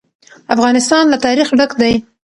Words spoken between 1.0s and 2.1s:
له تاریخ ډک دی.